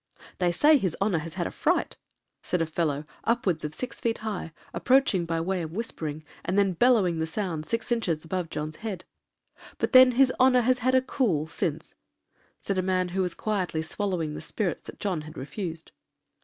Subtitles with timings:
[0.39, 1.95] 'They say his honour has had a fright,'
[2.41, 6.73] said a fellow, upwards of six feet high, approaching by way of whispering, and then
[6.73, 9.05] bellowing the sound six inches above John's head.
[9.77, 11.93] 'But then his honor has had a cool since,'
[12.59, 15.91] said a man who was quietly swallowing the spirits that John had refused.